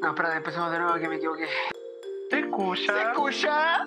[0.00, 1.46] No, espera, empecemos de nuevo que me equivoqué.
[2.30, 2.94] ¿Te escucha?
[2.94, 3.86] ¿Se escucha?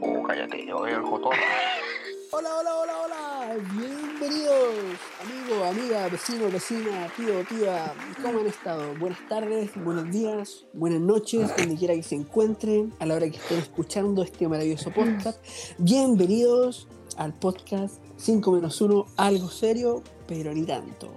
[0.00, 1.34] Oh, cállate, yo el jotón.
[2.30, 3.56] Hola, hola, hola, hola.
[3.78, 4.74] Bienvenidos,
[5.22, 7.92] amigo, amiga, vecino, vecina, tío, tía.
[8.22, 8.94] ¿Cómo han estado?
[8.98, 13.36] Buenas tardes, buenos días, buenas noches, donde quiera que se encuentren, a la hora que
[13.36, 15.44] estén escuchando este maravilloso podcast.
[15.78, 16.88] Bienvenidos
[17.18, 21.12] al podcast 5 menos 1, algo serio, pero ni tanto.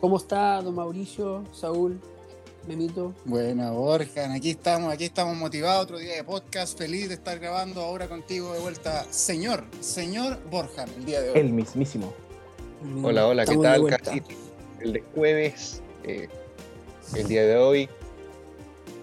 [0.00, 2.00] ¿Cómo está don Mauricio, Saúl,
[2.66, 3.14] Memito?
[3.24, 7.80] Buena, Borja, aquí estamos, aquí estamos motivados, otro día de podcast, feliz de estar grabando
[7.80, 11.38] ahora contigo de vuelta, señor, señor Borja, el día de hoy.
[11.38, 12.12] El mismísimo.
[13.02, 13.86] Hola, hola, ¿qué tal?
[13.86, 14.22] Casi
[14.80, 16.28] el de jueves, eh,
[17.14, 17.88] el día de hoy,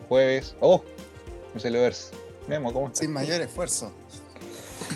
[0.08, 0.55] jueves.
[0.60, 0.84] ¡Oh!
[1.54, 2.13] No sé lo verse.
[2.48, 2.99] Memo, ¿cómo estás?
[2.99, 3.91] Sin mayor esfuerzo.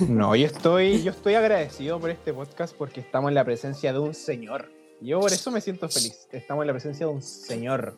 [0.08, 4.00] No, yo estoy, yo estoy agradecido por este podcast porque estamos en la presencia de
[4.00, 4.72] un señor.
[5.02, 6.28] Yo por eso me siento feliz.
[6.32, 7.98] Estamos en la presencia de un señor.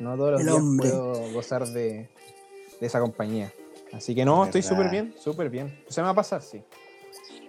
[0.00, 0.88] No todos los El días hombre.
[0.90, 2.08] puedo gozar de,
[2.80, 3.52] de esa compañía.
[3.92, 5.82] Así que no, estoy súper bien, súper bien.
[5.88, 6.62] Se me va a pasar, sí.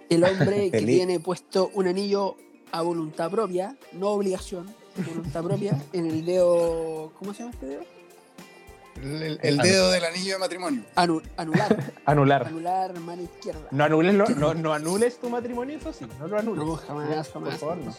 [0.08, 2.36] El hombre que tiene puesto un anillo
[2.72, 4.74] a voluntad propia, no obligación,
[5.06, 7.12] voluntad propia, en el dedo.
[7.18, 7.82] ¿Cómo se llama este dedo?
[9.02, 10.82] El, el- el dedo del anillo de matrimonio.
[10.96, 11.92] Anu- anular.
[12.04, 12.46] Anular.
[12.48, 13.68] anular mano izquierda.
[13.70, 16.06] No anules, lo- no, no anules tu matrimonio, eso sí.
[16.18, 16.64] No lo anules.
[16.64, 17.58] No, jamás, Por jamás.
[17.60, 17.94] favor, no.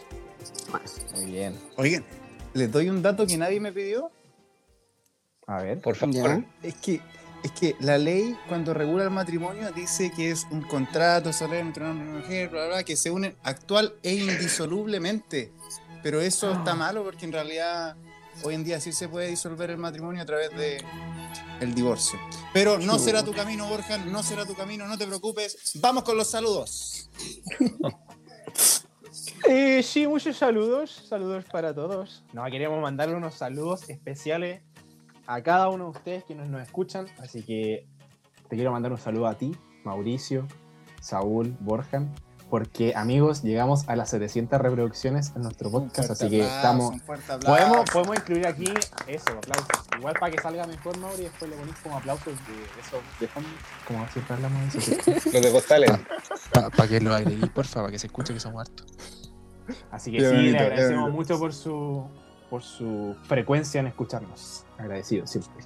[0.66, 1.02] jamás.
[1.16, 1.56] Muy bien.
[1.78, 2.04] Oigan,
[2.54, 4.12] les doy un dato que nadie me pidió.
[5.52, 5.82] A ver.
[5.82, 6.16] Por favor.
[6.16, 6.46] Ya.
[6.64, 7.02] Es que,
[7.44, 11.84] es que la ley, cuando regula el matrimonio, dice que es un contrato solemne entre
[11.84, 15.52] un hombre y una mujer, bla, bla, bla, que se unen actual e indisolublemente.
[16.02, 17.98] Pero eso está malo porque en realidad
[18.44, 20.82] hoy en día sí se puede disolver el matrimonio a través de
[21.60, 22.18] el divorcio.
[22.54, 25.74] Pero no será tu camino, Borja, no será tu camino, no te preocupes.
[25.76, 27.10] Vamos con los saludos.
[29.50, 32.24] Eh, sí, muchos saludos, saludos para todos.
[32.32, 34.62] No, queremos mandarle unos saludos especiales
[35.28, 37.08] a cada uno de ustedes que nos, nos escuchan.
[37.20, 37.86] Así que
[38.50, 40.48] te quiero mandar un saludo a ti, Mauricio,
[41.00, 42.14] Saúl, Borjan,
[42.50, 47.42] porque amigos, llegamos a las 700 reproducciones en nuestro podcast, así que aplauso, estamos...
[47.46, 48.66] Podemos, podemos incluir aquí
[49.08, 49.68] eso, aplausos.
[49.98, 53.48] Igual para que salga mejor, Mauri, después le ponís como aplausos de eso, de fondo,
[53.88, 55.30] como siempre hablamos de eso.
[55.32, 55.92] Los de costales.
[56.52, 58.86] Para que lo agregué, porfa, para que se escuche que somos hartos.
[59.90, 62.06] Así que Qué sí, bonito, le agradecemos mucho por su,
[62.52, 64.66] por su frecuencia en escucharnos.
[64.78, 65.64] Agradecido siempre.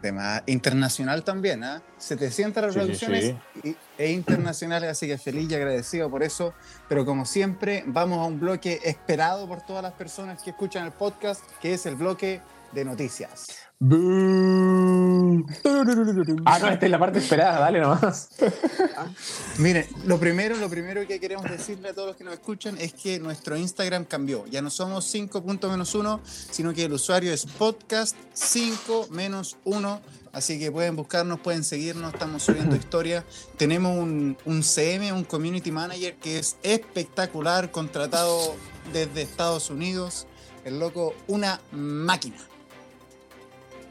[0.00, 1.82] Tema internacional también, ¿ah?
[1.98, 6.54] 700 sí, reproducciones y- e internacionales, así que feliz y agradecido por eso.
[6.88, 10.92] Pero como siempre, vamos a un bloque esperado por todas las personas que escuchan el
[10.92, 12.40] podcast, que es el bloque
[12.72, 13.46] de noticias.
[16.46, 18.28] Ah, no, esta es la parte esperada, dale nomás.
[19.58, 22.92] Miren, lo primero, lo primero que queremos decirle a todos los que nos escuchan es
[22.92, 24.46] que nuestro Instagram cambió.
[24.46, 29.56] Ya no somos 5 punto menos 1, sino que el usuario es podcast 5 menos
[29.64, 30.00] 1.
[30.32, 33.24] Así que pueden buscarnos, pueden seguirnos, estamos subiendo historias.
[33.56, 38.56] Tenemos un, un CM, un Community Manager que es espectacular, contratado
[38.92, 40.26] desde Estados Unidos.
[40.64, 42.36] El loco, una máquina.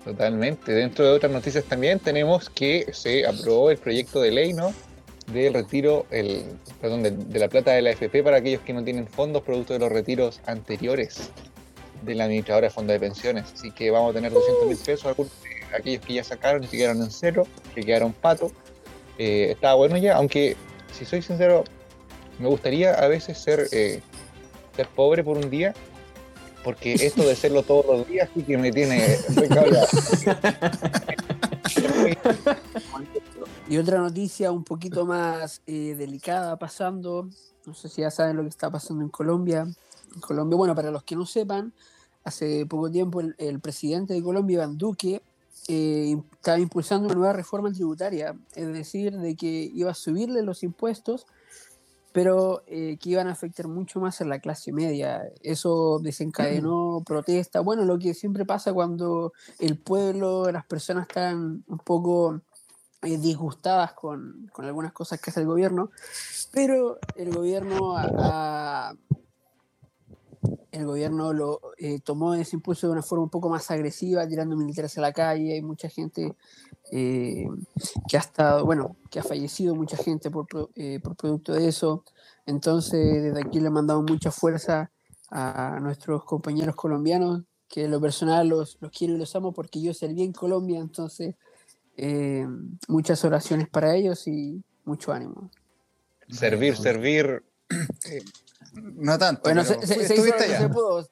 [0.04, 0.74] Totalmente.
[0.74, 4.74] Dentro de otras noticias también tenemos que se aprobó el proyecto de ley, ¿no?
[5.28, 6.44] Del retiro, el,
[6.82, 9.74] perdón, de, de la plata de la AFP para aquellos que no tienen fondos producto
[9.74, 11.32] de los retiros anteriores
[12.04, 13.54] de la administradora de fondos de pensiones.
[13.54, 15.06] Así que vamos a tener 200 mil pesos.
[15.06, 18.52] algunos de Aquellos que ya sacaron y se quedaron en cero, que quedaron pato.
[19.18, 20.56] Eh, estaba bueno ya, aunque
[20.92, 21.64] si soy sincero,
[22.38, 24.02] me gustaría a veces ser, eh,
[24.76, 25.74] ser pobre por un día,
[26.64, 29.18] porque esto de serlo todos los días sí que me tiene.
[33.70, 37.30] Y otra noticia un poquito más eh, delicada pasando,
[37.66, 39.68] no sé si ya saben lo que está pasando en Colombia.
[40.22, 41.74] Colombia, bueno, para los que no sepan,
[42.24, 45.22] hace poco tiempo el, el presidente de Colombia, Iván Duque,
[45.68, 50.62] eh, estaba impulsando una nueva reforma tributaria, es decir, de que iba a subirle los
[50.64, 51.26] impuestos,
[52.14, 55.24] pero eh, que iban a afectar mucho más a la clase media.
[55.42, 57.60] Eso desencadenó protesta.
[57.60, 62.40] Bueno, lo que siempre pasa cuando el pueblo, las personas están un poco
[63.02, 65.90] eh, disgustadas con, con algunas cosas que hace el gobierno,
[66.54, 68.94] pero el gobierno a- a-
[70.72, 74.56] el gobierno lo eh, tomó ese impulso de una forma un poco más agresiva, tirando
[74.56, 76.36] militares a la calle, hay mucha gente
[76.92, 77.48] eh,
[78.08, 82.04] que ha estado, bueno, que ha fallecido mucha gente por, eh, por producto de eso.
[82.46, 84.92] Entonces, desde aquí le mandamos mucha fuerza
[85.30, 89.82] a nuestros compañeros colombianos, que en lo personal los, los quiero y los amo porque
[89.82, 91.36] yo serví en Colombia, entonces
[91.98, 92.48] eh,
[92.88, 95.52] muchas oraciones para ellos y mucho ánimo.
[96.30, 97.44] Servir, servir.
[98.74, 99.42] No tanto.
[99.44, 100.58] Bueno, pero se, se- fu- se hizo estuviste allá.
[100.60, 101.08] se pudo.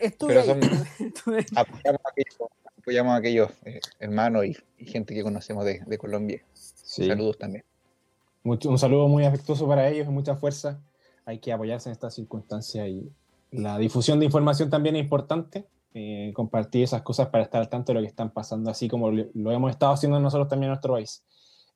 [0.00, 2.36] Estuve Pero ahí, son- Apoyamos a aquellos,
[2.78, 6.42] apoyamos a aquellos eh, hermanos y, y gente que conocemos de, de Colombia.
[6.52, 7.06] Sí.
[7.06, 7.64] Saludos también.
[8.42, 10.78] Mucho- un saludo muy afectuoso para ellos y mucha fuerza.
[11.24, 13.10] Hay que apoyarse en estas circunstancias y
[13.50, 15.64] la difusión de información también es importante.
[15.98, 19.10] eh, compartir esas cosas para estar al tanto de lo que están pasando, así como
[19.10, 21.22] lo, lo hemos estado haciendo nosotros también en nuestro país.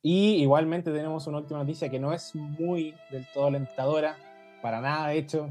[0.02, 4.16] Y igualmente tenemos una última noticia que no es muy del todo alentadora,
[4.62, 5.50] para nada de hecho.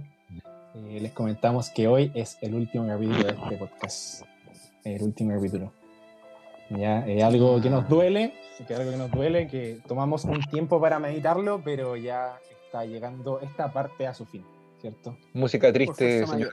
[0.76, 4.24] Eh, les comentamos que hoy es el último capítulo de este podcast.
[4.84, 5.72] El último capítulo.
[6.70, 8.34] Ya, es algo que nos duele,
[8.68, 12.86] que es algo que nos duele, que tomamos un tiempo para meditarlo, pero ya está
[12.86, 14.46] llegando esta parte a su fin,
[14.80, 15.18] ¿cierto?
[15.34, 16.52] Música triste, señor.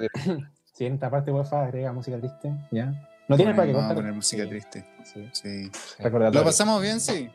[0.72, 2.92] Si en esta parte, porfa, agrega música triste, ¿ya?
[3.28, 3.96] ¿No tienes para qué Vamos a contar?
[3.96, 4.84] poner música Sí, triste.
[5.04, 5.28] Sí.
[5.32, 5.70] Sí.
[6.32, 7.00] ¿Lo pasamos bien?
[7.00, 7.28] Sí.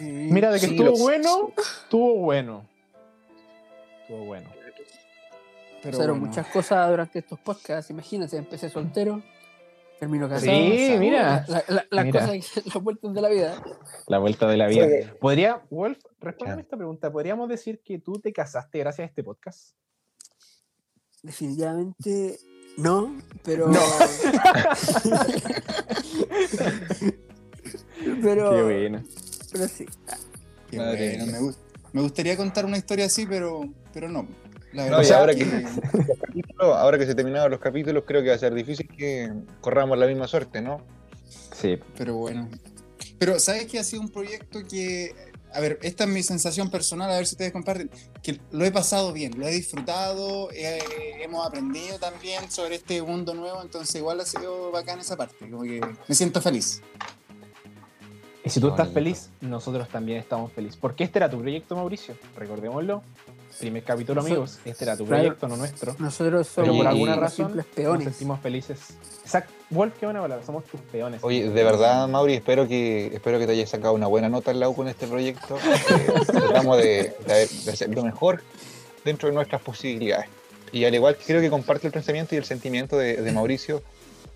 [0.00, 1.52] Mira, de que Sí, estuvo lo- bueno,
[1.84, 2.64] estuvo bueno.
[4.12, 4.50] Estuvo bueno.
[5.82, 6.26] Pero Pasaron bueno.
[6.28, 7.90] muchas cosas durante estos podcasts.
[7.90, 9.22] Imagínense, empecé soltero,
[9.98, 10.52] termino casado.
[10.52, 11.46] Sí, mira.
[11.48, 12.20] la- la- Las Mira.
[12.26, 13.62] cosas, las vueltas de la vida.
[14.08, 14.86] La vuelta de la vida.
[15.18, 17.10] ¿Podría, Wolf, respóndeme esta pregunta?
[17.10, 19.76] ¿Podríamos decir que tú te casaste gracias a este podcast?
[21.22, 22.36] Definitivamente
[22.76, 23.70] no, pero.
[28.22, 28.50] pero.
[28.50, 29.02] Qué bueno.
[29.52, 29.86] Pero sí.
[30.70, 31.54] Qué Madre bueno,
[31.92, 33.62] me gustaría contar una historia así, pero,
[33.92, 34.26] pero no.
[34.72, 35.44] La No, verdad y es ahora que-
[36.20, 39.30] capítulos, ahora que se terminaron los capítulos, creo que va a ser difícil que
[39.60, 40.78] corramos la misma suerte, ¿no?
[41.52, 41.78] Sí.
[41.98, 42.48] Pero bueno.
[43.18, 45.14] Pero, ¿sabes que ha sido un proyecto que.
[45.54, 47.90] A ver, esta es mi sensación personal, a ver si ustedes comparten.
[48.22, 53.34] Que lo he pasado bien, lo he disfrutado, he- hemos aprendido también sobre este mundo
[53.34, 55.36] nuevo, entonces igual ha sido bacán esa parte.
[55.50, 56.80] Como que me siento feliz.
[58.44, 60.78] Y si tú estás feliz, nosotros también estamos felices.
[60.80, 62.16] Porque este era tu proyecto, Mauricio.
[62.36, 63.02] Recordémoslo.
[63.58, 64.58] Primer capítulo, amigos.
[64.64, 65.94] Este era tu proyecto, no nuestro.
[65.98, 68.04] Nosotros Pero somos por Y- alguna razón simples nos peones.
[68.04, 68.78] sentimos felices.
[69.22, 69.52] Exacto.
[69.70, 70.44] Wolf, qué buena palabra.
[70.44, 71.20] Somos tus peones.
[71.22, 74.60] Oye, de verdad, Mauri, espero que, espero que te hayas sacado una buena nota en
[74.60, 75.56] la U con este proyecto.
[75.90, 78.42] Eh, tratamos de, de- de hacer lo mejor
[79.04, 80.26] dentro de nuestras posibilidades.
[80.72, 83.82] Y al igual que creo que comparte el pensamiento y el sentimiento de, de Mauricio,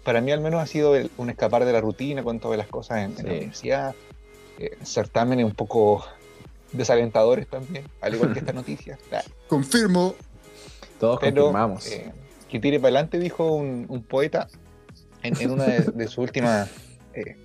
[0.04, 2.68] para mí al menos ha sido el- un escapar de la rutina con todas las
[2.68, 3.94] cosas en, en la universidad.
[4.58, 6.04] Eh, certámenes un poco
[6.72, 8.98] desalentadores también, al igual que esta noticia.
[9.48, 10.14] Confirmo.
[11.00, 11.86] Todos Pero confirmamos.
[11.88, 12.12] eh,
[12.48, 14.48] que tire para adelante, dijo un, un poeta
[15.22, 16.70] en, en una de, de sus últimas
[17.14, 17.36] eh,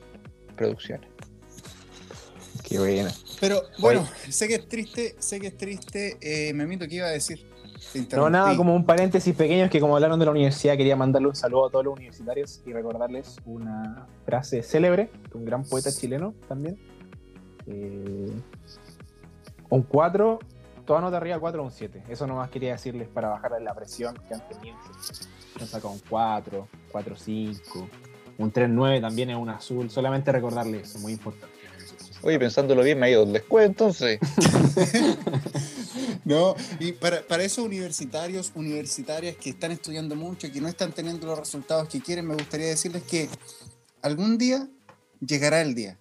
[0.56, 1.10] producciones.
[2.64, 3.12] Qué buena.
[3.42, 6.18] Pero bueno, sé que es triste, sé que es triste.
[6.22, 7.50] Eh, Memito, ¿qué iba a decir?
[8.14, 11.28] No, nada, como un paréntesis pequeño, es que como hablaron de la universidad, quería mandarle
[11.28, 15.92] un saludo a todos los universitarios y recordarles una frase célebre de un gran poeta
[15.92, 16.78] chileno también.
[17.66, 18.32] Eh,
[19.72, 20.40] un 4,
[20.86, 22.04] toda nota arriba 4 o un 7.
[22.10, 24.78] Eso nomás quería decirles para bajar la presión que han tenido.
[25.60, 27.90] Han sacado un 4, 4, 5,
[28.38, 29.90] un 3, 9 también es un azul.
[29.90, 31.56] Solamente recordarles eso, muy importante.
[32.22, 34.20] Oye, pensándolo bien, me ha ido el descuento entonces.
[36.24, 40.92] No, y para, para esos universitarios, universitarias que están estudiando mucho y que no están
[40.92, 43.28] teniendo los resultados que quieren, me gustaría decirles que
[44.04, 44.68] algún día
[45.20, 45.98] llegará el día.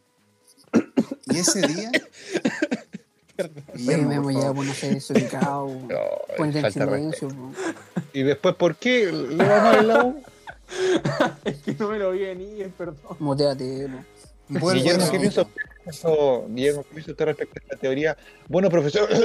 [1.26, 1.90] Y ese día.
[3.74, 5.66] Guillermo, Memo, ya, bueno, sé desubicado.
[6.38, 7.28] No, en silencio.
[8.12, 10.22] Y después, ¿por qué le va mal en la U?
[11.44, 13.16] es que no me lo vi venir, perdón.
[13.18, 13.98] Motéate, po.
[14.60, 15.46] Vuelvo Guillermo, ¿qué piensa
[15.86, 18.16] eso- Guillermo, ¿qué piensa usted respecto a la teoría?
[18.48, 19.08] Bueno, profesor.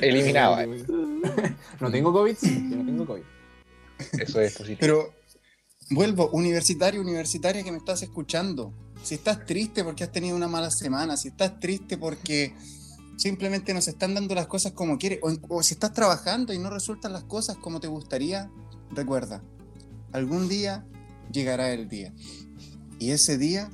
[0.00, 0.64] Eliminaba.
[1.80, 3.22] No tengo COVID, sí, yo no tengo COVID.
[4.20, 4.78] Eso es positivo.
[4.80, 5.14] Pero
[5.90, 8.72] vuelvo, universitario, universitaria que me estás escuchando.
[9.02, 12.54] Si estás triste porque has tenido una mala semana, si estás triste porque
[13.16, 16.58] simplemente no se están dando las cosas como quieres, o, o si estás trabajando y
[16.58, 18.50] no resultan las cosas como te gustaría,
[18.90, 19.42] recuerda,
[20.12, 20.84] algún día
[21.30, 22.12] llegará el día.
[22.98, 23.70] Y ese día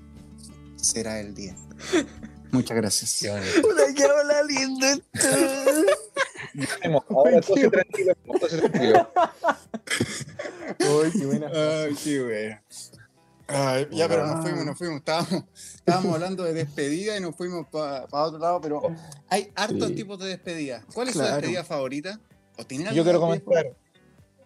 [0.76, 1.56] será el día.
[2.50, 3.22] Muchas gracias.
[4.48, 5.28] Lindo esto.
[6.82, 9.10] Vemos, Ahora todo tranquilo, todo tranquilo.
[10.80, 11.46] Uy, qué buena.
[11.54, 12.60] Ay, qué bueno.
[13.54, 14.98] Ay, ya, pero nos fuimos, nos fuimos.
[14.98, 15.44] Estábamos,
[15.74, 18.82] estábamos hablando de despedida y nos fuimos para otro lado, pero
[19.28, 19.94] hay hartos Sí.
[19.94, 20.82] tipos de despedida.
[20.94, 21.36] ¿Cuál es su Claro.
[21.36, 22.20] despedida favorita?
[22.58, 23.74] ¿O tiene Yo quiero comentar.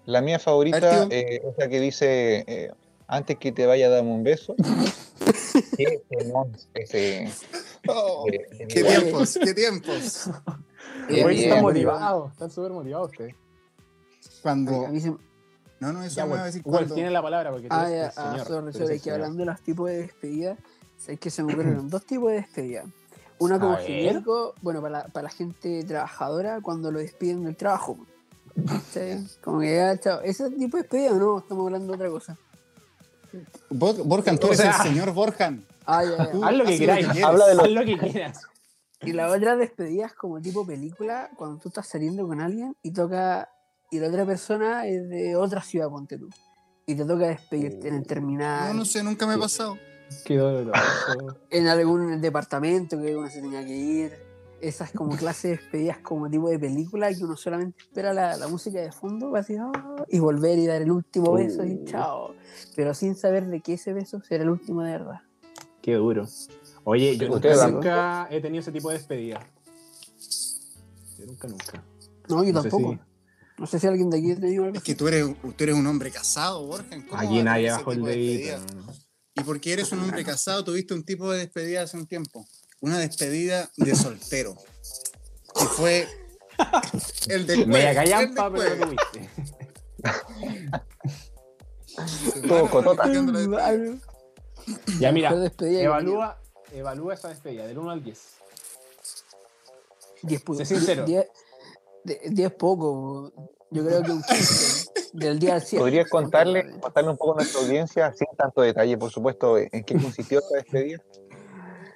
[0.04, 2.70] La mía favorita eh, es la que dice: eh,
[3.08, 4.54] Antes que te vaya, dame un beso.
[5.76, 6.02] Qué
[6.74, 7.28] ese.
[7.88, 9.38] Oh, de ¡Qué tiempos!
[9.42, 10.30] ¡Qué tiempos!
[11.08, 11.30] Hoy bien.
[11.50, 13.34] están motivados, están súper motivados ustedes.
[14.42, 14.86] Cuando.
[14.86, 15.14] A mí se-
[15.80, 16.94] No, no, eso Ya, me va a decir Wolf, cuando.
[16.94, 18.72] tiene la palabra porque tú Ah, eres ya, ah, señor.
[18.72, 19.14] sorry, que señor.
[19.16, 20.56] hablando de los tipos de despedida,
[20.96, 22.84] sé que se me ocurrieron dos tipos de despedida.
[23.38, 27.98] Una como genérico, bueno, para la, para la gente trabajadora cuando lo despiden del trabajo.
[28.90, 30.20] Sí, como que ya, chao.
[30.22, 31.38] ¿Ese tipo de despedida o no?
[31.40, 32.38] Estamos hablando de otra cosa.
[33.68, 35.64] Bo- Borjan, tú O eres sea- el señor Borjan.
[35.88, 36.30] Ah, ya, ya.
[36.32, 37.22] Tú Haz lo que quieres.
[37.22, 38.42] Habla de lo- Haz lo que quieras.
[39.02, 42.90] Y la otra despedida es como tipo película, cuando tú estás saliendo con alguien y
[42.92, 43.48] toca,
[43.96, 46.28] y la otra persona es de otra ciudad, ponte tú.
[46.86, 49.76] Y te toca despedirte en el terminal, No, no sé, nunca me ha pasado.
[50.24, 51.36] Qué doloroso.
[51.50, 54.26] en algún departamento que uno se tenía que ir.
[54.60, 58.48] Esas como clases de despedidas como tipo de película que uno solamente espera la, la
[58.48, 61.84] música de fondo decir, "Ah", y volver y dar el último beso y Uh.
[61.84, 62.34] chao.
[62.74, 65.20] Pero sin saber de qué ese beso será el último de verdad.
[65.82, 66.26] Qué duro.
[66.84, 69.40] Oye, yo nunca, he tenido ese tipo de despedida.
[71.18, 71.84] Yo nunca, nunca.
[72.28, 72.92] No, yo No sé tampoco.
[72.94, 73.00] si-
[73.58, 75.74] No sé si alguien de aquí ha tenido algo Es que tú eres, tú eres
[75.74, 77.02] un hombre casado, Borjan.
[77.06, 78.58] ¿cómo Aquí nadie bajó el de dedito.
[78.74, 78.92] no, no.
[79.34, 82.46] Y porque eres un hombre casado, tuviste un tipo de despedida hace un tiempo.
[82.80, 84.56] Una despedida de soltero.
[85.60, 86.06] Y fue
[87.28, 89.10] el de Media callampa, pero lo Cueva.
[89.12, 89.30] tuviste.
[92.48, 93.10] Todo cotota.
[95.00, 96.40] Ya mira, que evalúa,
[96.72, 98.18] evalúa esa despedida del 1 al 10.
[100.22, 100.66] 10 puntos.
[100.68, 101.04] Sé sincero.
[101.04, 101.30] 10 de-
[102.30, 103.32] 10 poco.
[103.70, 104.90] Yo creo que un 15.
[105.12, 105.80] del día al 100.
[105.82, 109.94] ¿Podrías contarle, contarle un poco a nuestra audiencia, sin tanto detalle, por supuesto, en qué
[110.00, 111.02] consistió esta despedida?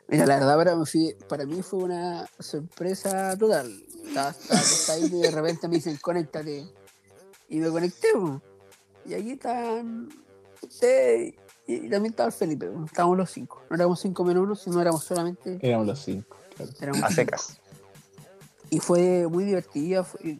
[0.08, 3.70] Mira, la verdad para mí, fue- para mí fue una sorpresa total.
[4.04, 6.66] Estaba, estaba acostadito y de repente me dicen, conéctate.
[7.48, 8.08] Y me conecté.
[9.06, 10.08] Y aquí están
[10.62, 11.34] ustedes
[11.66, 12.68] y, y también estaba el Felipe.
[12.84, 13.62] Estábamos los cinco.
[13.70, 15.58] No éramos cinco menos uno, sino éramos solamente...
[15.62, 16.36] Éramos los 5.
[16.80, 17.14] éramos A cinco.
[17.14, 17.59] secas.
[18.70, 20.04] Y fue muy divertida.
[20.04, 20.38] fue-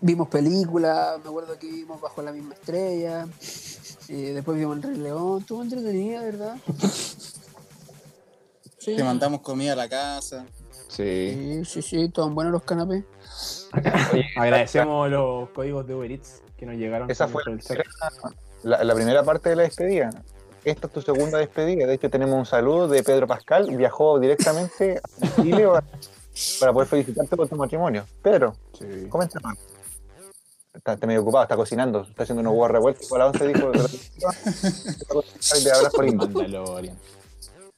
[0.00, 3.26] vimos películas, me acuerdo que vimos Bajo la misma estrella.
[4.08, 5.40] eh, después vimos El Rey León.
[5.40, 6.56] Estuvo entretenida, ¿verdad?
[8.78, 10.46] Sí, Te mandamos comida a la casa.
[10.88, 11.62] Sí.
[11.64, 13.04] sí, sí, sí, estaban buenos los canapés.
[14.36, 17.10] Agradecemos los códigos de Uber Eats que nos llegaron.
[17.10, 17.60] Esa fue el.
[18.64, 20.10] La, la primera parte de la despedida.
[20.64, 21.86] Esta es tu segunda despedida.
[21.86, 23.68] De hecho, tenemos un saludo de Pedro Pascal.
[23.76, 25.84] Viajó directamente a Chile para,
[26.60, 28.06] para poder felicitarte por tu matrimonio.
[28.22, 28.84] Pedro, Sí.
[29.08, 29.56] comenta más.
[30.74, 33.12] Está, está medio ocupado, está cocinando, está haciendo unos huevos revueltos.
[33.12, 33.80] A las 11 dijo de.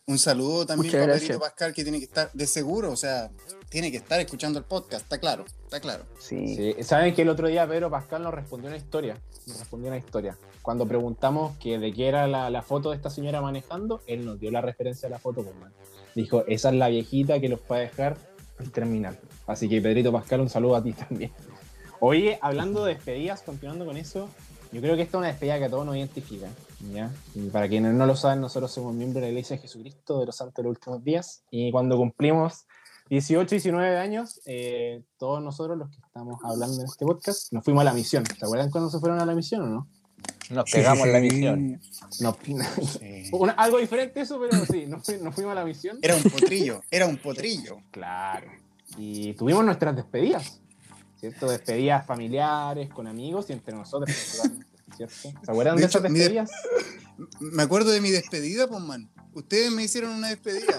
[0.07, 1.19] Un saludo también Muchas para.
[1.19, 3.31] Pedrito Pascal, que tiene que estar de seguro, o sea,
[3.69, 6.05] tiene que estar escuchando el podcast, está claro, está claro.
[6.19, 6.57] Sí.
[6.57, 9.17] Sí, Saben que el otro día Pedro Pascal nos respondió una historia.
[9.47, 10.37] Nos respondió una historia.
[10.63, 14.41] Cuando preguntamos que de qué era la, la foto de esta señora manejando, él nos
[14.41, 15.45] dio la referencia de la foto.
[15.45, 15.73] Pues, man.
[16.17, 18.17] Dijo, esa es la viejita que los puede dejar
[18.63, 19.19] el terminal.
[19.47, 21.33] Así que Pedrito Pascal, un saludo a ti también.
[22.01, 24.29] Oye, hablando de despedidas, continuando con eso,
[24.73, 26.49] yo creo que esta es una despedida que a todos nos identifica.
[26.93, 27.11] ¿ya?
[27.35, 30.27] Y para quienes no lo saben, nosotros somos miembros de la Iglesia de Jesucristo de
[30.27, 31.45] los Santos de los Últimos Días.
[31.51, 32.67] Y cuando cumplimos
[33.11, 37.83] 18, 19 años, eh, todos nosotros los que estamos hablando en este podcast, nos fuimos
[37.83, 38.25] a la misión.
[38.25, 39.89] ¿Se acuerdan cuando se fueron a la misión o no?
[40.51, 41.81] Nos pegamos la misión.
[42.21, 42.55] No, Sí.
[43.33, 45.99] una- algo diferente eso, pero sí, nos, fui- nos fuimos a la misión.
[46.03, 47.79] Era un potrillo, era un potrillo.
[47.91, 48.51] Claro.
[48.99, 50.61] Y tuvimos nuestras despedidas,
[51.21, 51.49] ¿cierto?
[51.49, 54.11] Despedidas familiares, con amigos y entre nosotros,
[54.97, 55.15] ¿cierto?
[55.15, 56.51] ¿Se acuerdan de, De esas de- despedidas?
[57.39, 59.09] Me acuerdo de mi despedida, pues man.
[59.35, 60.77] Ustedes me hicieron una despedida.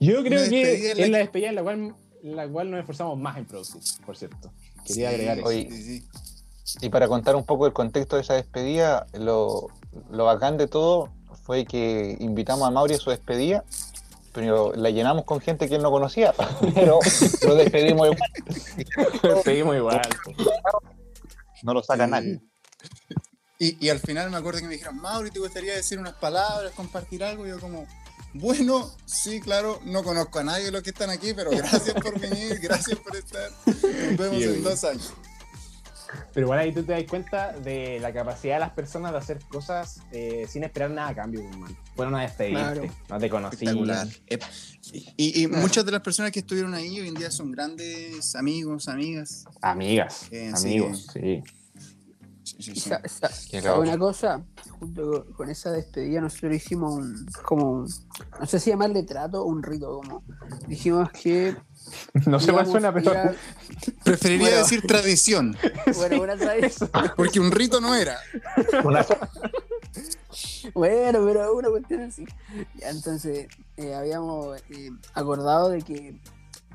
[0.00, 3.18] Yo creo una que la es la despedida en la cual, la cual nos esforzamos
[3.18, 4.52] más en producir, por cierto.
[4.86, 5.46] Quería agregar eso.
[5.48, 6.04] Oye, Sí, sí.
[6.80, 9.68] Y para contar un poco el contexto de esa despedida, lo,
[10.10, 11.10] lo bacán de todo
[11.44, 13.64] fue que invitamos a Mauri a su despedida,
[14.32, 16.34] pero la llenamos con gente que él no conocía,
[16.74, 16.98] pero
[17.46, 18.30] lo despedimos igual,
[19.22, 20.00] despedimos igual.
[21.62, 22.10] no lo saca Sí.
[22.10, 22.40] nadie.
[23.60, 26.72] Y, y al final me acuerdo que me dijeron, Mauri, ¿te gustaría decir unas palabras,
[26.76, 27.44] compartir algo?
[27.44, 27.86] Y yo como,
[28.34, 32.20] bueno, sí, claro, no conozco a nadie de los que están aquí, pero gracias por
[32.20, 33.50] venir, gracias por estar.
[33.66, 35.12] Nos vemos en dos años.
[36.38, 39.40] Pero igual ahí tú te das cuenta de la capacidad de las personas de hacer
[39.50, 41.76] cosas eh, sin esperar nada a cambio, pues, man.
[41.96, 42.82] Fueron a despedirte, Claro.
[43.10, 44.08] no te conocían.
[45.16, 48.86] Y, y muchas de las personas que estuvieron ahí hoy en día son grandes amigos,
[48.86, 49.46] amigas.
[49.60, 51.42] Amigas, Eh, amigos, sí.
[52.44, 52.88] Sí, sí, Y sí.
[52.88, 53.80] sa- sa- Qué ¿sabe loco.
[53.88, 54.44] una cosa,
[54.78, 57.88] junto con- con esa despedida nosotros hicimos un, como, un-
[58.38, 60.22] no sé si llamarle trato o un rito, como
[60.68, 61.56] dijimos que
[62.26, 63.12] No sé cuál suena, pero
[64.04, 64.62] Preferiría Bueno.
[64.62, 65.56] decir tradición,
[65.96, 66.90] bueno, una tradición.
[67.16, 68.18] porque un rito no era.
[68.84, 69.06] Una-
[70.74, 72.24] Bueno, pero una cuestión así.
[72.76, 76.20] Ya, entonces, eh, habíamos eh, acordado de que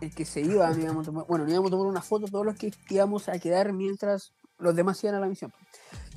[0.01, 2.45] el que se iba, íbamos a tomar, bueno, no íbamos a tomar una foto todos
[2.45, 5.53] los que íbamos a quedar mientras los demás iban a la misión.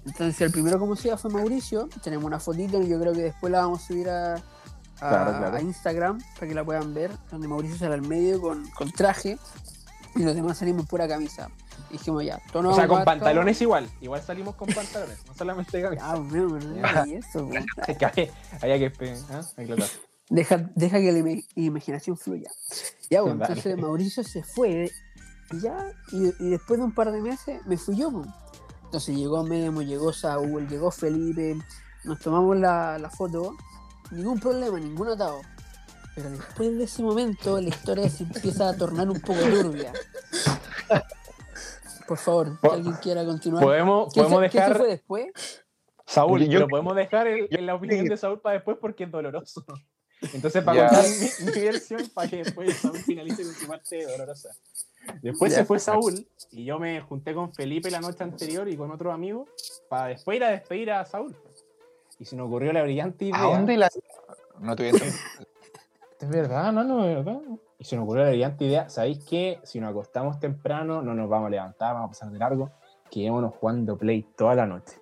[0.07, 1.89] Entonces, el primero como se iba fue Mauricio.
[2.03, 4.37] Tenemos una fotito y yo creo que después la vamos a subir a,
[4.97, 5.57] a- Claro, claro.
[5.57, 9.39] a Instagram para que la puedan ver, donde Mauricio sale al medio con, con traje.
[10.15, 11.51] y los demás salimos pura camisa.
[11.91, 13.89] Dijimos ya, tono O sea, con pantalones igual.
[14.01, 16.11] Igual salimos con pantalones, no solamente camisa.
[16.13, 17.07] Ah, bueno, ¿verdad?
[17.07, 17.65] Y eso, pues.
[17.89, 18.05] Es que
[18.63, 19.41] había, que espe- ¿ah?
[19.61, 19.89] aclarar.
[20.31, 22.51] Deja, deja que la ima- imaginación fluya.
[23.11, 23.53] Ya, bueno, Dale.
[23.55, 24.91] entonces Mauricio se fue
[25.53, 25.77] y ya,
[26.13, 28.11] y, y después de un par de meses me fui yo.
[28.11, 28.27] pues.
[28.85, 31.57] Entonces llegó Memo, llegó Saúl, llegó Felipe,
[32.05, 33.55] nos tomamos la, la foto,
[34.11, 35.41] ningún problema, ningún atado.
[36.15, 39.93] Pero después de ese momento la historia se empieza a tornar un poco turbia.
[42.09, 43.63] Por favor, si Po- alguien quiera continuar.
[43.65, 44.77] Podemos, ¿Quién se- podemos se dejar.
[44.79, 45.27] fue después?
[46.07, 49.05] Saúl, Yo- pero podemos dejar el- yo- en la opinión de Saúl para después porque
[49.05, 49.65] es doloroso.
[50.33, 54.51] Entonces, para contar mi, mi versión, para que después Saúl finalice con su parte dolorosa.
[55.21, 55.59] Después Ya.
[55.59, 59.13] se fue Saúl y yo me junté con Felipe la noche anterior y con otro
[59.13, 59.47] amigo
[59.91, 61.37] para después ir a despedir a Saúl.
[62.19, 63.41] Y se nos ocurrió la brillante idea.
[63.41, 63.89] ¿A dónde la.?
[64.61, 65.05] No te voy a
[66.21, 67.41] Es verdad, no, no, es verdad.
[67.79, 69.61] Y se nos ocurrió la brillante idea, ¿sabéis qué?
[69.65, 72.71] Si nos acostamos temprano, no nos vamos a levantar, vamos a pasar de largo,
[73.11, 74.99] quedémonos jugando Play toda la noche.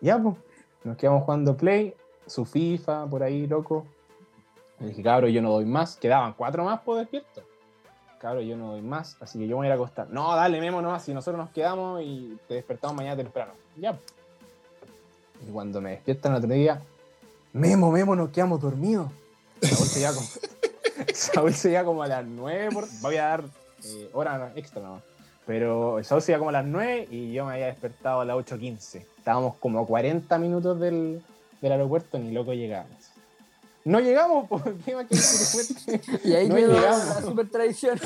[0.00, 0.36] Ya, pues,
[0.82, 1.94] nos quedamos jugando Play,
[2.26, 3.86] su FIFA, por ahí, loco.
[4.80, 5.96] Le dije, cabrón, yo no doy más.
[5.96, 7.42] Quedaban cuatro más por despierto.
[8.18, 10.10] Cabrón, yo no doy más, así que yo me voy a ir a acostar.
[10.10, 13.52] No, dale, Memo, nomás, si nosotros nos quedamos y te despertamos mañana temprano.
[13.76, 13.92] Ya.
[13.92, 14.19] pues.
[15.46, 16.80] Y cuando me despiertan el otro día,
[17.52, 19.10] Memo, Memo, nos quedamos dormidos.
[19.62, 20.26] Saúl se iba como,
[21.14, 23.44] Saúl se iba como a las 9, por, voy a dar
[23.84, 25.02] eh, hora extra nomás.
[25.46, 28.36] Pero Saúl se iba como a las 9 y yo me había despertado a las
[28.36, 29.04] 8.15.
[29.18, 31.22] Estábamos como a 40 minutos del,
[31.60, 33.10] del aeropuerto, ni loco llegábamos.
[33.84, 34.72] No llegamos, porque.
[36.24, 37.06] Y ahí No quedó llegamos.
[37.06, 37.98] la super tradición.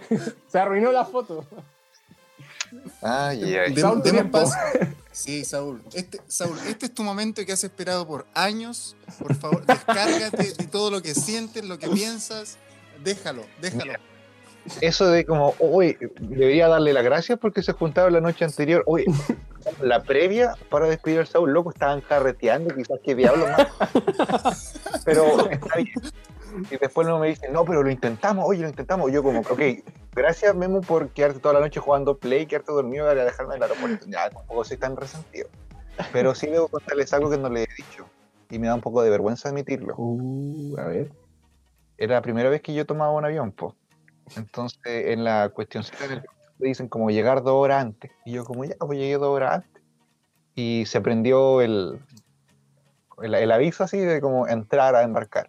[0.48, 1.44] Se arruinó la foto.
[3.00, 3.74] Ay, ay.
[3.74, 4.54] Demos paso.
[5.12, 5.82] Sí, Saúl.
[5.92, 8.96] Este, Saúl, este es tu momento que has esperado por años.
[9.18, 12.58] Por favor, descárgate de todo lo que sientes, lo que piensas.
[13.04, 13.92] Déjalo, déjalo.
[14.80, 18.82] Eso de como, oye, debería darle las gracias porque se juntaron la noche anterior.
[18.86, 19.04] Oye,
[19.82, 24.74] la previa para despedir al Saúl, loco, estaban carreteando, quizás qué diablo más.
[25.04, 25.94] Pero está bien.
[26.70, 29.10] Y después no me dicen, no, pero lo intentamos, oye, lo intentamos.
[29.10, 29.60] Yo como, ok,
[30.14, 34.06] gracias Memo por quedarte toda la noche jugando Play, quedarte dormido y dejarme aeropuerto.
[34.08, 35.48] Ya, tampoco soy tan resentido.
[36.12, 38.06] Pero sí debo contarles algo que no le he dicho.
[38.50, 39.94] Y me da un poco de vergüenza admitirlo.
[39.96, 41.10] Uh, a ver.
[41.96, 43.76] Era la primera vez que yo tomaba un avión, po.
[44.36, 46.22] Entonces, en la cuestión te
[46.66, 48.10] dicen como llegar dos horas antes.
[48.24, 49.82] Y yo como, ya, pues llegué dos horas antes.
[50.54, 51.98] Y se prendió el,
[53.22, 55.48] el, el aviso así de como entrar a embarcar.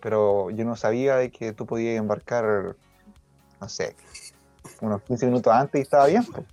[0.00, 2.74] Pero yo no sabía de que tú podías embarcar,
[3.60, 3.94] no sé,
[4.80, 6.24] unos 15 minutos antes y estaba bien.
[6.24, 6.44] po.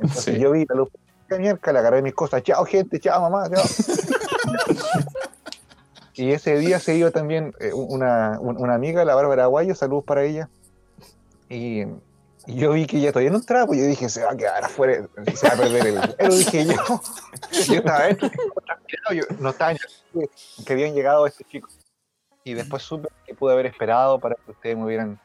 [0.00, 0.38] Entonces Sí.
[0.38, 0.88] yo vi la luz
[1.28, 3.62] de mierda, le agarré mis cosas, chao gente, chao mamá, chao.
[6.16, 10.04] Y ese día se iba también eh, una, un- una amiga, la Bárbara Aguayo, saludos
[10.04, 10.48] para ella.
[11.48, 11.80] Y,
[12.46, 14.64] y yo vi que ella todavía no entraba, pues yo dije, se va a quedar
[14.64, 16.14] afuera, se va a perder el...
[16.16, 16.74] Pero dije yo,
[17.66, 18.30] yo estaba adentro,
[19.12, 19.74] yo no estaba
[20.64, 21.76] que habían llegado estos chicos.
[22.46, 25.18] Y después supe que pude haber esperado para que ustedes me hubieran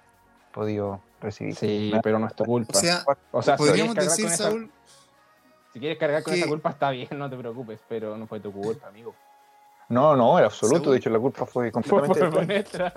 [0.54, 1.54] podido recibir.
[1.54, 2.78] Sí, pero no es tu culpa.
[2.78, 4.72] O sea, O sea, podríamos decir, esa- Saúl,
[5.74, 8.40] Si quieres cargar con que- esa culpa, está bien, no te preocupes, pero no fue
[8.40, 9.14] tu culpa, amigo.
[9.90, 10.84] No, no, en absoluto.
[10.86, 10.92] Saúl.
[10.94, 12.92] De hecho, la culpa fue Fue completamente...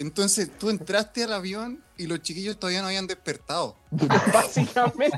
[0.00, 3.76] entonces tú entraste al avión y los chiquillos todavía no habían despertado.
[4.32, 5.16] Básicamente.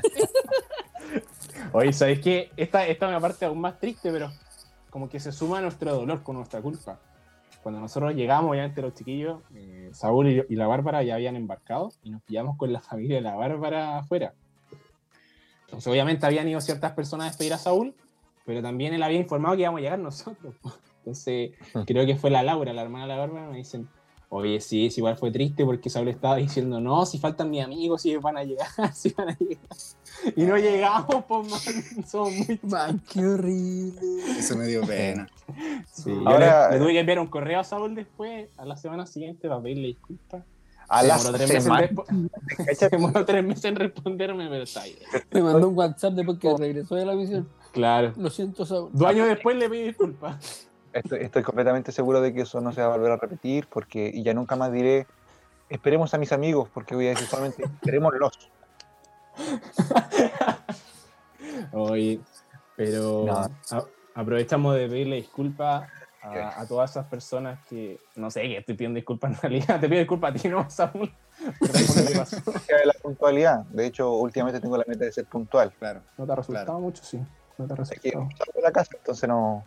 [1.71, 2.51] Oye, ¿sabes qué?
[2.55, 4.31] Esta, esta es una parte aún más triste, pero
[4.91, 6.99] como que se suma a nuestro dolor con nuestra culpa.
[7.63, 11.91] Cuando nosotros llegamos, obviamente los chiquillos, eh, Saúl y, y la Bárbara ya habían embarcado
[12.03, 14.33] y nos pillamos con la familia de la Bárbara afuera.
[15.65, 17.93] Entonces, obviamente habían ido ciertas personas a despedir a Saúl,
[18.45, 20.55] pero también él había informado que íbamos a llegar nosotros.
[20.99, 21.51] Entonces,
[21.85, 23.87] creo que fue la Laura, la hermana de la Bárbara, me dicen,
[24.29, 28.01] Oye, sí, es igual fue triste porque Saúl estaba diciendo, no, si faltan mis amigos,
[28.01, 29.65] si van a llegar, si van a llegar.
[30.35, 34.01] Y no llegamos, pues, man, somos muy Man, qué horrible.
[34.37, 35.29] Eso me dio pena.
[35.91, 38.75] Sí, yo Ahora- le, le tuve que enviar un correo a Saúl después, a la
[38.75, 40.43] semana siguiente, para pedirle disculpas.
[40.89, 44.97] A Se la demoró tres meses se demoró tres meses en responderme, pero está bien.
[45.31, 47.49] Me mandó un WhatsApp después que regresó de la misión.
[47.73, 48.13] Claro.
[48.17, 48.89] Lo siento, Saúl.
[48.93, 50.66] Dos años después le pedí disculpas.
[50.93, 54.09] Estoy, estoy completamente seguro de que eso no se va a volver a repetir porque
[54.13, 55.05] y ya nunca más diré
[55.69, 58.49] esperemos a mis amigos porque voy a decir solamente esperémoslos.
[61.71, 62.19] Oye,
[62.75, 63.33] pero No.
[63.71, 65.89] a- aprovechamos de pedirle disculpas
[66.21, 69.79] a, a todas esas personas que, no sé, que estoy pidiendo disculpas en realidad.
[69.81, 70.59] Te pido disculpas a ti, ¿no.
[70.61, 73.59] Acerca de la puntualidad.
[73.65, 75.71] De hecho, últimamente tengo la meta de ser puntual.
[75.77, 76.01] Claro.
[76.17, 76.79] No te ha resultado Claro.
[76.79, 77.19] mucho, sí.
[77.57, 78.51] No te ha Es que resultado.
[78.55, 79.63] de la casa, entonces no,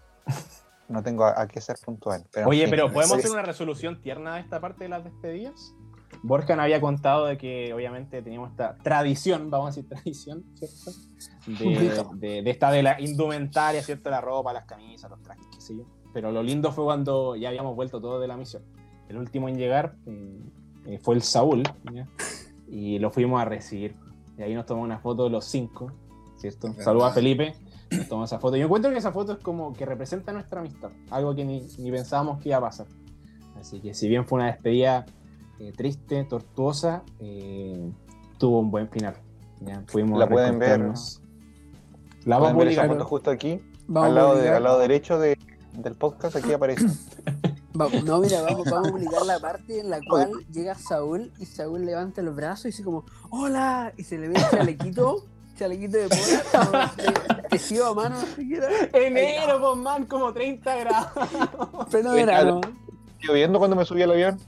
[0.91, 2.25] no tengo a, a qué ser puntual.
[2.33, 5.75] Pero Oye, pero ¿podemos es- hacer una resolución tierna de esta parte de las despedidas?
[6.23, 10.91] Borja nos había contado de que obviamente teníamos esta tradición, vamos a decir tradición, ¿cierto?
[11.47, 14.11] De, de- de esta de la indumentaria, ¿cierto?
[14.11, 15.85] La ropa, las camisas, los trajes, qué sé yo.
[16.13, 18.65] Pero lo lindo fue cuando ya habíamos vuelto todos de la misión.
[19.09, 20.41] El último en llegar eh,
[20.87, 22.09] eh, fue el Saúl, ¿ya?
[22.69, 23.95] y lo fuimos a recibir.
[24.37, 25.93] Y ahí nos tomamos una foto de los cinco,
[26.37, 26.73] ¿cierto?
[26.75, 27.55] Saludos a Felipe,
[28.09, 28.57] tomamos esa foto.
[28.57, 31.91] Yo encuentro que esa foto es como que representa nuestra amistad, algo que ni, ni
[31.91, 32.87] pensábamos que iba a pasar.
[33.59, 35.05] Así que si bien fue una despedida
[35.59, 37.91] eh, triste, tortuosa, eh,
[38.39, 39.15] tuvo un buen final.
[39.61, 39.83] ¿ya?
[39.91, 41.23] Pudimos La pueden ver, reencontrarnos.
[42.25, 42.99] La vamos a Pueden ver esa publicar.
[42.99, 45.37] foto justo aquí, Vamos al lado, de- al lado derecho de-
[45.75, 46.87] del podcast, aquí aparece.
[47.73, 51.47] Vamos, no, mira, vamos, vamos a publicar la parte en la cual llega Saúl y
[51.47, 53.93] Saúl levanta los brazos y dice como, ¡Hola!
[53.97, 55.25] Y se le ve el chalequito,
[55.57, 56.93] chalequito de pola,
[57.51, 58.17] tejido a mano.
[58.93, 61.89] Enero, pues man, como 30 grados.
[61.91, 62.61] Pleno verano.
[63.21, 64.39] lloviendo cuando me subí al avión.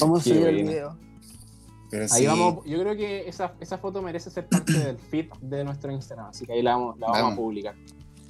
[0.00, 0.96] Vamos a subir el video.
[1.90, 5.26] Pero Ahí sí, vamos, yo creo que esa, esa foto merece ser parte del feed
[5.40, 7.32] de nuestro Instagram, así que ahí la vamos, la vamos Vamos.
[7.32, 7.74] a publicar.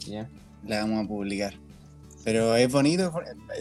[0.06, 0.28] ¿ya?
[0.64, 1.54] la vamos a publicar.
[2.24, 3.12] Pero es bonito,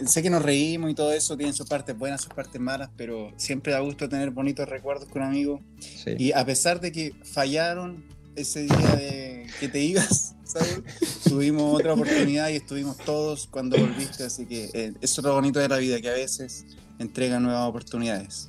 [0.06, 3.30] sé que nos reímos y todo eso, tiene sus partes buenas, sus partes malas, pero
[3.36, 5.60] siempre da gusto tener bonitos recuerdos con amigos.
[5.78, 6.14] Sí.
[6.18, 8.04] Y a pesar de que fallaron
[8.36, 10.84] ese día de que te ibas, Saúl,
[11.28, 15.60] tuvimos otra oportunidad y estuvimos todos cuando volviste, así que eh, eso es lo bonito
[15.60, 16.64] de la vida, que a veces
[16.98, 18.48] entrega nuevas oportunidades.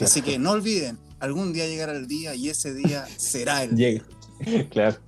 [0.00, 4.02] Así que no olviden, algún día llegará el día y ese día será el día.
[4.44, 4.68] Llega.
[4.70, 4.98] claro.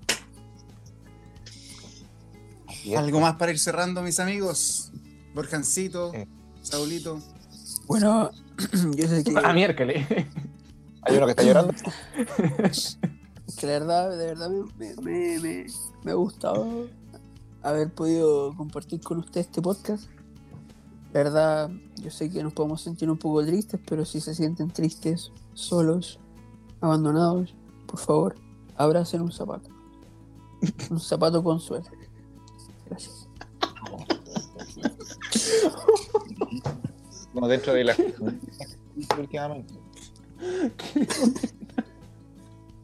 [2.96, 4.90] ¿Algo más para ir cerrando, mis amigos?
[5.34, 6.26] Borjancito, Eh.
[6.62, 7.20] Saulito.
[7.86, 8.30] Bueno,
[8.96, 10.06] yo sé que, Ah, miércoles.
[11.02, 11.74] Hay uno que está llorando.
[13.56, 15.66] Que la verdad, de verdad me, me, me, me-
[16.04, 16.88] me ha gustado
[17.62, 20.04] haber podido compartir con usted este podcast.
[21.12, 24.70] La verdad, yo sé que nos podemos sentir un poco tristes, pero si se sienten
[24.70, 26.18] tristes, solos,
[26.80, 27.54] abandonados,
[27.86, 28.34] por favor,
[28.76, 29.68] abracen un zapato.
[30.90, 31.90] Un zapato con suela.
[32.86, 33.28] Gracias.
[37.34, 37.96] Como dentro de la.
[39.18, 39.74] últimamente.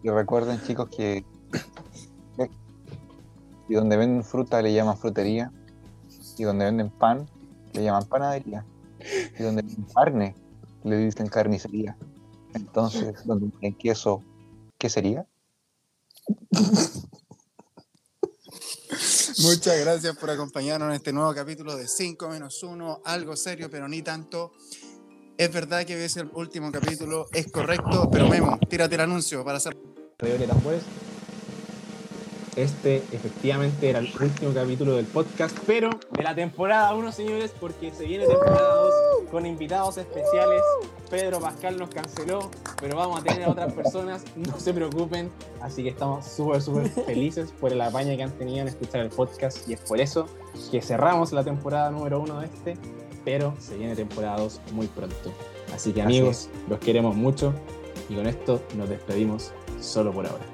[0.02, 1.24] Y recuerden, chicos, que.
[3.68, 5.52] Y donde venden fruta le llaman frutería.
[6.38, 7.28] Y donde venden pan
[7.72, 8.64] le llaman panadería.
[9.38, 10.34] Y donde venden carne
[10.84, 11.96] le dicen carnicería.
[12.54, 14.22] Entonces, donde venden queso,
[14.78, 15.26] ¿qué sería?
[19.40, 23.86] Muchas gracias por acompañarnos en este nuevo capítulo de 5 menos 1, algo serio, pero
[23.88, 24.52] ni tanto.
[25.36, 29.58] Es verdad que es el último capítulo, es correcto, pero Memo, tírate el anuncio para
[29.58, 29.76] hacer.
[30.20, 30.82] De tambores.
[32.56, 37.92] Este efectivamente era el último capítulo del podcast, pero de la temporada 1, señores, porque
[37.94, 38.94] se viene temporada 2
[39.30, 40.60] con invitados especiales.
[41.08, 42.50] Pedro Pascal nos canceló,
[42.80, 45.30] pero vamos a tener a otras personas, no se preocupen.
[45.60, 49.10] Así que estamos súper, súper felices por el apaño que han tenido en escuchar el
[49.10, 50.26] podcast y es por eso
[50.72, 52.74] que cerramos la temporada número 1 de este,
[53.24, 55.32] pero se viene temporada 2 muy pronto.
[55.72, 57.54] Así que Así amigos, los queremos mucho
[58.08, 60.44] y con esto nos despedimos solo por ahora.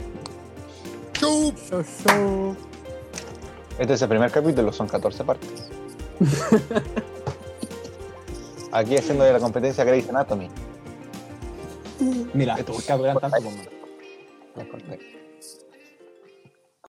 [1.14, 2.56] Show, show.
[3.78, 5.50] Este es el primer capítulo, son 14 partes.
[8.72, 10.48] Aquí haciendo de la competencia Grey's Anatomy.
[12.32, 13.56] Mira, estos eran tanto como.